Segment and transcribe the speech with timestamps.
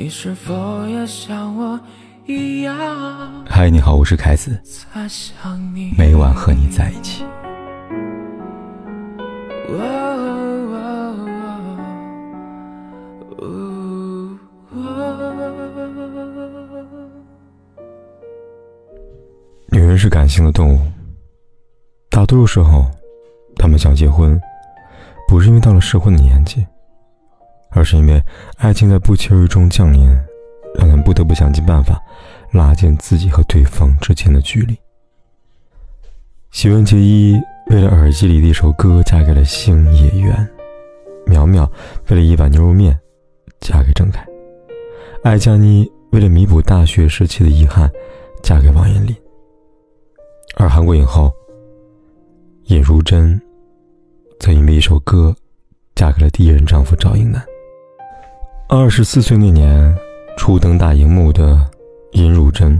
[0.00, 1.78] 你是否也像我
[2.24, 2.76] 一样？
[3.44, 4.56] 嗨，你好，我是凯子，
[5.96, 7.24] 每晚和你在一起。
[19.66, 20.78] 女人是感性的动物，
[22.08, 22.86] 大多数时候，
[23.56, 24.40] 她们想结婚，
[25.26, 26.64] 不是因为到了适婚的年纪。
[27.70, 28.22] 而是因为
[28.56, 30.08] 爱情在不期而遇中降临，
[30.78, 32.00] 让人不得不想尽办法
[32.52, 34.76] 拉近自己和对方之间的距离。
[36.50, 37.38] 喜闻结衣
[37.70, 40.48] 为了耳机里的一首歌嫁给了星野源，
[41.26, 41.70] 苗苗
[42.08, 42.98] 为了一碗牛肉面
[43.60, 44.26] 嫁给郑恺，
[45.22, 47.90] 艾佳妮为了弥补大学时期的遗憾
[48.42, 49.14] 嫁给王彦霖，
[50.56, 51.30] 而韩国影后
[52.64, 53.38] 尹如珍
[54.40, 55.36] 则因为一首歌
[55.94, 57.44] 嫁给了第一任丈夫赵英男。
[58.70, 59.96] 二十四岁那年，
[60.36, 61.58] 初登大荧幕的
[62.12, 62.78] 尹汝贞，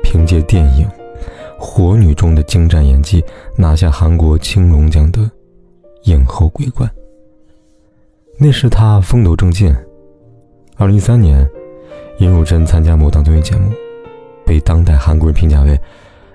[0.00, 0.86] 凭借电影
[1.58, 3.24] 《火女》中的精湛演技，
[3.56, 5.28] 拿下韩国青龙奖的
[6.04, 6.88] 影后桂冠。
[8.38, 9.74] 那时她风头正劲。
[10.76, 11.44] 二零一三年，
[12.18, 13.72] 尹汝贞参加某档综艺节目，
[14.46, 15.76] 被当代韩国人评价为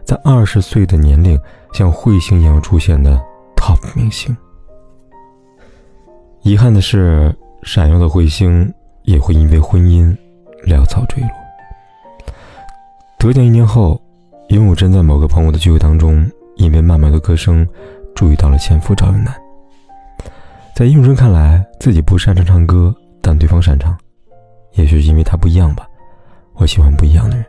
[0.04, 1.40] 在二十岁的年龄
[1.72, 3.18] 像彗星一样出现的
[3.56, 4.36] TOP 明星。
[6.42, 7.34] 遗憾的是。
[7.64, 8.72] 闪耀的彗星
[9.04, 10.16] 也会因为婚姻
[10.68, 11.30] 潦草坠落。
[13.18, 14.02] 得奖一年后，
[14.50, 17.68] 尹汝贞在某个朋友的聚会当中，因为曼妙的歌声，
[18.14, 19.34] 注意到了前夫赵英男。
[20.76, 23.98] 在尹汝贞看来，自己不擅长唱歌，但对方擅长，
[24.74, 25.88] 也许是因为他不一样吧。
[26.56, 27.46] 我喜欢不一样的人。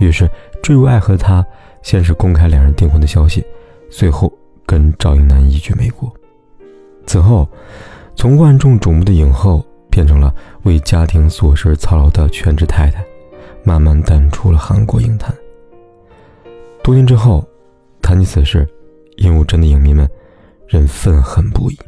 [0.00, 0.28] 于是
[0.62, 1.44] 坠入爱河的他，
[1.82, 3.42] 先是公开两人订婚的消息，
[3.90, 4.30] 随后
[4.66, 6.12] 跟赵英男一居美国。
[7.06, 7.48] 此后。
[8.24, 13.04] 从万众瞩目的影后变成了为家庭琐事操劳的全职太太，
[13.62, 15.30] 慢慢淡出了韩国影坛。
[16.82, 17.46] 多年之后，
[18.00, 18.66] 谈起此事，
[19.18, 20.08] 尹武贞的影迷们
[20.66, 21.78] 仍愤恨不已。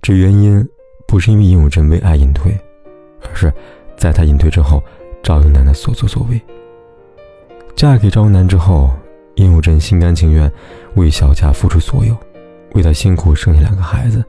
[0.00, 0.64] 这原因
[1.04, 2.56] 不是因为尹武贞为爱隐退，
[3.28, 3.52] 而是
[3.96, 4.80] 在她隐退之后，
[5.20, 6.40] 赵英男的所作所为。
[7.74, 8.92] 嫁给赵英男之后，
[9.34, 10.48] 尹武贞心甘情愿
[10.94, 12.16] 为小家付出所有，
[12.74, 14.24] 为他辛苦生下两个孩子。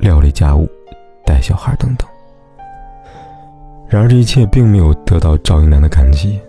[0.00, 0.68] 料理家务、
[1.24, 2.08] 带小孩等等。
[3.88, 6.40] 然而，这一切并没有得到赵英男的感激。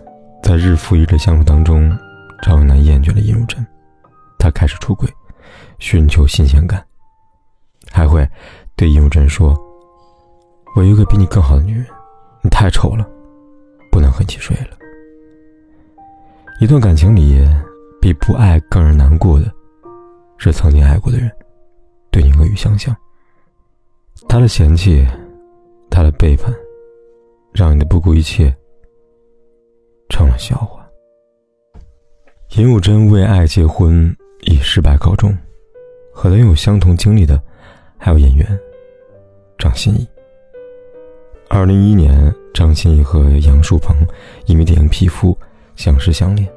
[0.42, 1.96] 在日复一日的相处当中，
[2.42, 3.64] 赵英男厌倦了尹汝贞，
[4.38, 5.08] 他开始出轨，
[5.78, 6.84] 寻求新鲜感，
[7.90, 8.28] 还会
[8.76, 9.56] 对尹汝贞说
[10.76, 11.86] ：“我有一个比你更好的女人，
[12.42, 13.04] 你太丑了，
[13.90, 14.76] 不能和你一起睡了。”
[16.60, 17.44] 一段感情里，
[18.00, 19.52] 比不爱更让人难过的，
[20.38, 21.30] 是曾经爱过的人
[22.10, 22.96] 对你恶语相向。
[24.28, 25.06] 他的嫌弃，
[25.90, 26.52] 他的背叛，
[27.52, 28.54] 让你的不顾一切
[30.08, 30.88] 成了笑话。
[32.56, 35.36] 尹汝贞为爱结婚以失败告终，
[36.12, 37.40] 和他拥有相同经历的
[37.98, 38.46] 还有演员
[39.58, 40.06] 张歆艺。
[41.48, 43.94] 二零一一年，张歆艺和杨树鹏
[44.46, 45.32] 因为电影《匹夫》
[45.76, 46.48] 相识相恋。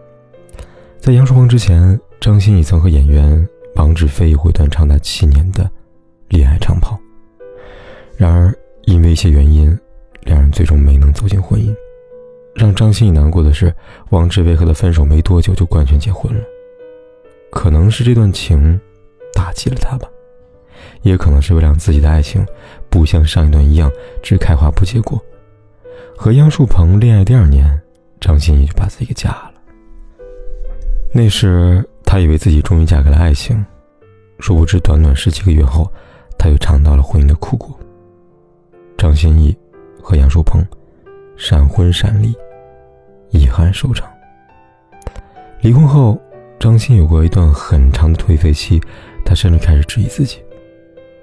[0.97, 5.69] 在杨树鹏之前，张歆艺曾和演员王志飞有过一段长达七年的
[6.29, 6.99] 恋爱长跑。
[9.09, 9.79] 然而，因为一些原因，
[10.21, 11.73] 两人最终没能走进婚姻。
[12.53, 13.73] 让张歆艺难过的是，
[14.09, 16.43] 王志飞和他分手没多久就官宣结婚了。
[17.51, 18.79] 可能是这段情
[19.33, 20.07] 打击了他吧，
[21.01, 22.45] 也可能是为了让自己的爱情
[22.89, 25.19] 不像上一段一样只开花不结果。
[26.15, 27.81] 和杨树鹏恋爱第二年，
[28.19, 29.53] 张歆艺就把自己给嫁了。
[31.11, 33.65] 那时，他以为自己终于嫁给了爱情，
[34.39, 35.91] 殊不知短短十几个月后，
[36.37, 37.75] 他又尝到了婚姻的苦果。
[38.99, 39.57] 张歆艺
[40.03, 40.61] 和杨树鹏
[41.37, 42.35] 闪婚闪离，
[43.29, 44.11] 遗憾收场。
[45.61, 46.19] 离婚后，
[46.59, 48.77] 张歆有过一段很长的颓废期，
[49.23, 50.43] 他甚至开始质疑自己。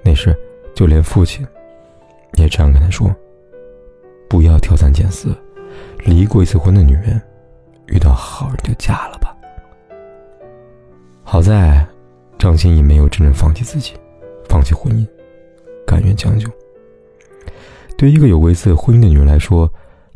[0.03, 0.35] 那时，
[0.73, 1.45] 就连父亲
[2.33, 3.15] 也这样跟他说
[4.27, 5.29] ：“不要挑三拣四，
[6.03, 7.21] 离过一次婚的女人，
[7.89, 9.37] 遇到好人就嫁了吧。”
[11.21, 11.87] 好在，
[12.39, 13.93] 张歆艺没有真正放弃自己，
[14.49, 15.07] 放弃婚姻，
[15.85, 16.49] 甘愿将就。
[17.97, 19.67] 对于一个有过一次婚姻的女人来说，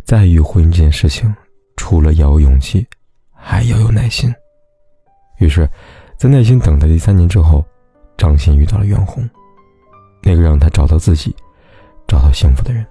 [0.04, 1.34] 在于婚姻这件事情，
[1.76, 2.86] 除了要有勇气，
[3.34, 4.32] 还要有耐心。
[5.40, 5.68] 于是，
[6.16, 7.66] 在耐心等待第三年之后，
[8.18, 9.28] 张欣遇到了袁弘，
[10.22, 11.36] 那个让他找到自己、
[12.08, 12.86] 找到幸福的人。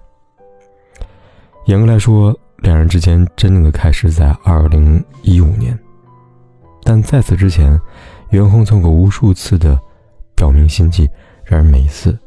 [1.67, 5.79] 严格来说，两人之间真正的开始在二零一五年，
[6.83, 7.81] 但在此之前，
[8.31, 9.81] 袁弘曾过无数次的
[10.35, 11.09] 表明心迹，
[11.45, 12.19] 然而每一次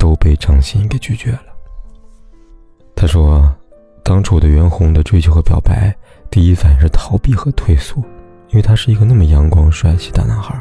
[0.00, 1.42] 都被张欣给拒绝了。
[3.00, 3.50] 他说
[4.04, 5.90] ：“当初我对袁弘的追求和表白，
[6.28, 7.98] 第一反应是逃避和退缩，
[8.50, 10.60] 因为他是一个那么阳光帅气大男孩，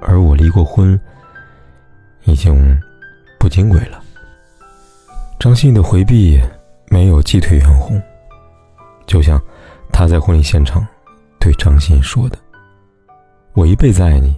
[0.00, 0.98] 而我离过婚，
[2.24, 2.80] 已经
[3.38, 4.02] 不金贵了。”
[5.38, 6.40] 张歆艺的回避
[6.88, 8.00] 没有击退袁弘，
[9.06, 9.38] 就像
[9.92, 10.82] 他在婚礼现场
[11.38, 12.38] 对张歆艺说的
[13.52, 14.34] ：“我一辈子爱你，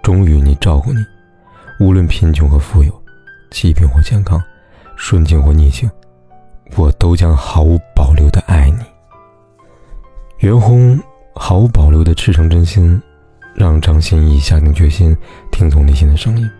[0.00, 1.00] 忠于你，照顾你，
[1.80, 3.02] 无论贫穷和富有，
[3.50, 4.40] 疾病或健康，
[4.94, 5.90] 顺境或逆境。”
[6.76, 8.84] 我都将毫无保留的爱你。
[10.38, 10.98] 袁弘
[11.34, 13.00] 毫无保留的赤诚真心，
[13.54, 15.16] 让张歆艺下定决心
[15.50, 16.50] 听从内心的声音。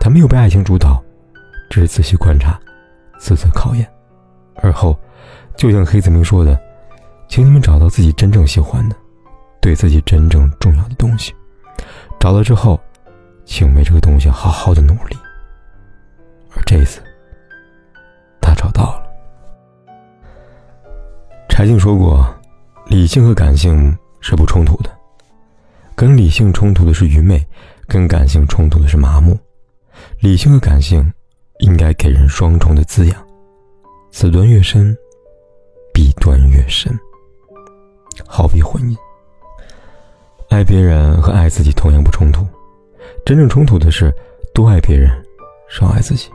[0.00, 1.02] 他没有被爱情主导，
[1.68, 2.58] 只是仔细观察，
[3.18, 3.88] 次次考验。
[4.56, 4.98] 而后，
[5.56, 6.58] 就像黑泽明说的
[7.28, 8.96] ：“请你们找到自己真正喜欢的，
[9.60, 11.34] 对自己真正重要的东西。
[12.20, 12.80] 找到之后，
[13.44, 15.16] 请为这个东西好好的努力。”
[16.56, 17.02] 而这一次，
[18.40, 19.03] 他找到了。
[21.48, 22.26] 柴静说过
[22.88, 24.90] ：“理性和感性是不冲突的，
[25.94, 27.40] 跟理性冲突的是愚昧，
[27.86, 29.38] 跟感性冲突的是麻木。
[30.18, 31.12] 理性和感性
[31.60, 33.24] 应该给人双重的滋养，
[34.10, 34.96] 此端越深，
[35.92, 36.92] 彼端越深。
[38.26, 38.96] 好比婚姻，
[40.48, 42.44] 爱别人和爱自己同样不冲突，
[43.24, 44.12] 真正冲突的是
[44.52, 45.08] 多爱别人，
[45.70, 46.28] 少爱自己。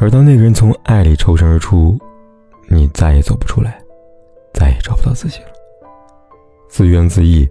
[0.00, 1.96] 而当那个人从爱里抽身而出，
[2.68, 3.80] 你再也走不出来。”
[4.58, 5.52] 再也找不到自己了。
[6.68, 7.48] 自怨自艾，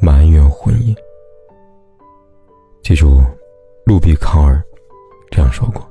[0.00, 0.94] 埋怨婚姻。
[2.84, 3.20] 记住，
[3.84, 4.62] 路比康尔
[5.28, 5.82] 这样说过：“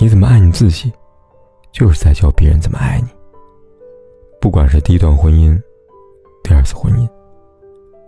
[0.00, 0.90] 你怎么爱你自己，
[1.70, 3.08] 就是在教别人怎么爱你。
[4.40, 5.60] 不管是第一段婚姻、
[6.42, 7.06] 第二次婚姻，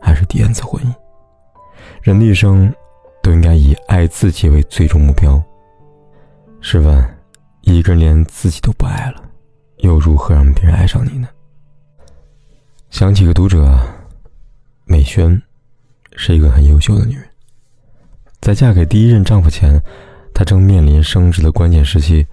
[0.00, 0.94] 还是第 n 次婚姻，
[2.00, 2.74] 人的一生
[3.22, 5.38] 都应该以爱自己为最终目标。
[6.62, 7.18] 试问，
[7.60, 9.24] 一个人连自己都不爱了？”
[9.82, 11.28] 又如何让别人爱上你呢？
[12.90, 13.78] 想起个读者，
[14.84, 15.40] 美萱，
[16.16, 17.24] 是一个很优秀的女人。
[18.40, 19.80] 在嫁给第一任丈夫前，
[20.34, 22.26] 她正面临升职的关键时期，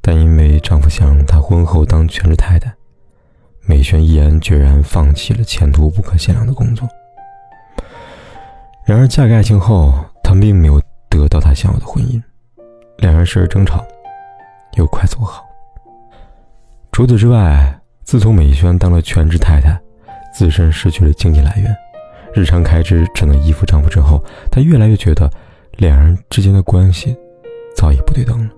[0.00, 2.72] 但因为丈夫想让她婚后当全职太太，
[3.62, 6.88] 美萱毅然决然放弃了前途不可限量的工作。
[8.86, 12.22] 然而，嫁给爱情后，她并没有得到她想要的婚姻，
[12.98, 13.84] 两人时而争吵，
[14.76, 15.43] 又快速和好。
[16.94, 19.76] 除此之外，自从美萱当了全职太太，
[20.32, 21.76] 自身失去了经济来源，
[22.32, 25.28] 日常开支只能依附丈夫之后，她越来越觉得
[25.78, 27.16] 两人之间的关系
[27.74, 28.50] 早已不对等了。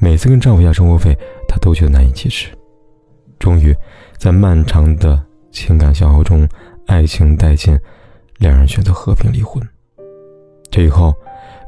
[0.00, 1.16] 每次跟丈夫要生活费，
[1.46, 2.48] 她都觉得难以启齿。
[3.38, 3.72] 终于，
[4.18, 6.48] 在漫长的情感消耗中，
[6.88, 7.78] 爱情殆尽，
[8.38, 9.62] 两人选择和平离婚。
[10.68, 11.14] 这以后，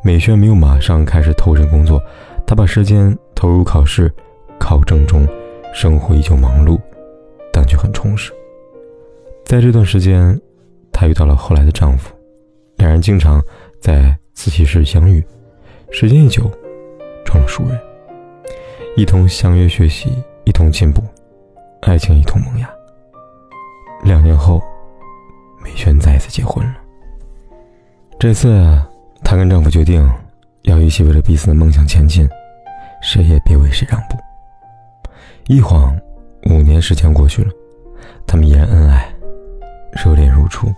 [0.02, 2.02] 美萱没有马上开始投身工作，
[2.44, 4.12] 她把时间投入考试、
[4.58, 5.24] 考证中。
[5.72, 6.78] 生活依旧忙碌，
[7.52, 8.32] 但却很充实。
[9.44, 10.38] 在这段时间，
[10.92, 12.14] 她遇到了后来的丈夫，
[12.76, 13.42] 两人经常
[13.80, 15.24] 在自习室相遇，
[15.90, 16.50] 时间一久，
[17.24, 17.78] 成了熟人，
[18.96, 20.10] 一同相约学习，
[20.44, 21.02] 一同进步，
[21.82, 22.68] 爱情一同萌芽。
[24.04, 24.62] 两年后，
[25.62, 26.74] 美萱再次结婚了。
[28.18, 28.80] 这次，
[29.24, 30.08] 她跟丈夫决定，
[30.62, 32.28] 要一起为了彼此的梦想前进，
[33.02, 34.16] 谁也别为谁让步。
[35.48, 35.98] 一晃，
[36.50, 37.50] 五年时间过去了，
[38.26, 39.10] 他们依然恩爱，
[39.92, 40.68] 热恋如初。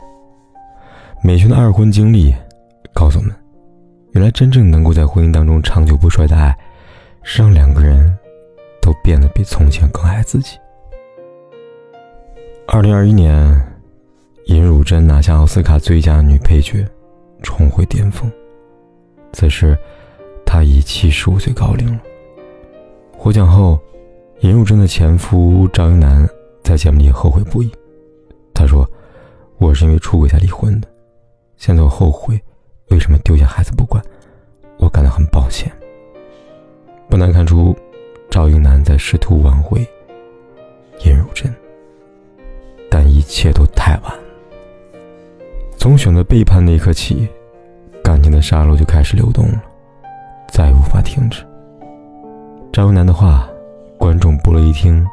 [1.24, 2.32] 美萱的二婚经历
[2.94, 3.34] 告诉我们，
[4.12, 6.56] 原来真正能够在婚姻当中长久不衰的爱，
[7.24, 8.16] 是让两个人
[8.80, 10.56] 都变得比从前更爱自己。
[12.68, 13.60] 二零二一年，
[14.46, 16.86] 尹汝贞拿下奥斯卡最佳女配角，
[17.42, 18.30] 重回巅峰。
[19.32, 19.76] 此时，
[20.46, 22.00] 她已七十五岁高龄了。
[23.18, 23.76] 获奖后。
[24.40, 26.26] 尹汝贞的前夫赵英男
[26.62, 27.70] 在节目里后悔不已。
[28.54, 28.88] 他说
[29.60, 30.88] ：“我是因为出轨才离婚的，
[31.58, 32.40] 现在我后悔，
[32.88, 34.02] 为什么丢下孩子不管？
[34.78, 35.70] 我感到很抱歉。”
[37.06, 37.76] 不难看出，
[38.30, 39.86] 赵英男在试图挽回
[41.04, 41.54] 尹汝贞，
[42.90, 44.12] 但一切都太晚。
[45.76, 47.28] 从选择背叛那一刻起，
[48.02, 49.62] 感情的沙漏就开始流动了，
[50.50, 51.44] 再也无法停止。
[52.72, 53.46] 赵英男的话。
[54.00, 55.06] 观众不乐意听，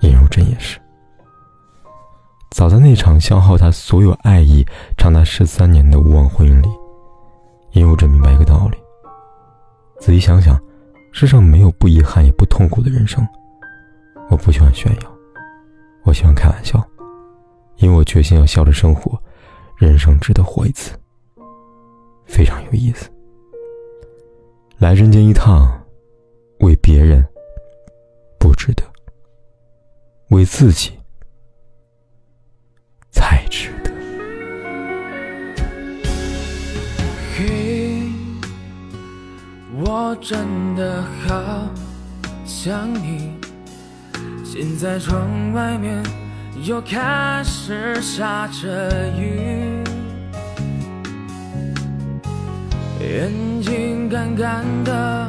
[0.00, 0.76] 尹如珍也是。
[2.50, 4.66] 早在那场消耗他所有爱意
[4.98, 6.68] 长达十三年的无望婚姻里，
[7.74, 8.76] 尹如珍明白一个道理：
[10.00, 10.60] 仔细想想，
[11.12, 13.24] 世上没有不遗憾也不痛苦的人生。
[14.28, 15.12] 我不喜欢炫耀，
[16.02, 16.84] 我喜欢开玩笑，
[17.76, 19.16] 因为我决心要笑着生活，
[19.76, 20.98] 人生值得活一次，
[22.26, 23.08] 非常有意思。
[24.76, 25.78] 来人间一趟。
[26.62, 27.26] 为别人
[28.38, 28.84] 不值得，
[30.28, 30.92] 为自己
[33.10, 33.90] 才值得。
[37.36, 38.08] 嘿，
[39.84, 41.68] 我真的好
[42.46, 43.32] 想你。
[44.44, 46.00] 现在窗外面
[46.62, 49.82] 又开始下着雨，
[53.00, 55.21] 眼睛干干的，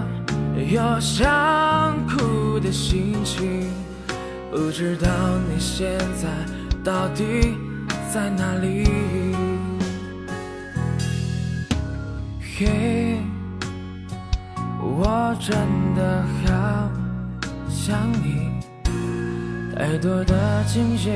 [0.56, 3.70] 有想哭的心情。
[4.52, 5.10] 不知道
[5.50, 6.28] 你现在
[6.84, 7.56] 到底
[8.14, 8.88] 在哪里？
[12.56, 13.18] 嘿，
[14.80, 15.58] 我真
[15.96, 16.90] 的好
[17.68, 18.52] 想你。
[19.76, 21.10] 太多的惊喜，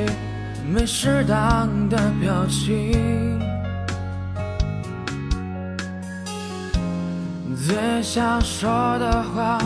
[0.68, 3.47] 没适当的表情。
[7.66, 9.58] 最想说的话，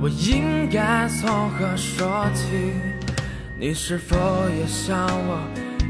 [0.00, 2.72] 我应该从何说起？
[3.58, 4.16] 你是否
[4.50, 5.38] 也像我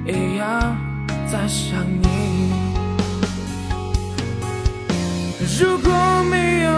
[0.06, 0.76] 一样
[1.26, 2.52] 在想你？
[5.60, 5.92] 如果
[6.30, 6.70] 没有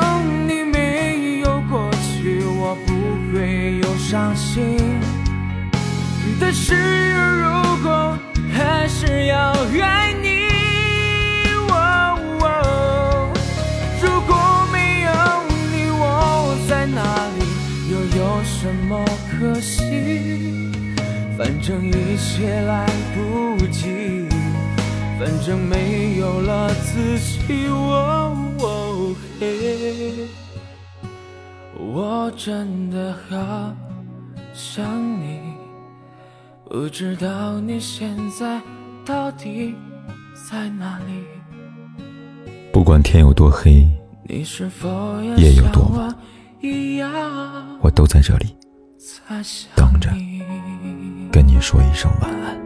[0.47, 2.93] 你，没有过去，我不
[3.33, 4.77] 会有伤心。
[6.41, 6.75] 但是
[7.15, 7.47] 如
[7.83, 8.19] 果
[8.53, 10.36] 还是要爱你，
[19.39, 19.83] 可惜？
[21.37, 24.27] 反正一切来不及，
[25.19, 27.43] 反正没有了自己。
[29.39, 30.27] 嘿，
[31.79, 33.77] 我真的好
[34.55, 34.83] 想
[35.21, 35.39] 你。
[36.71, 38.59] 不知道你现在
[39.05, 39.75] 到底
[40.51, 41.27] 在哪里？
[42.73, 43.87] 不管天有多黑，
[44.29, 44.43] 夜
[45.55, 46.15] 有多晚，
[47.83, 48.57] 我都在这里
[49.75, 50.11] 等着
[51.31, 52.57] 跟你说一声晚安。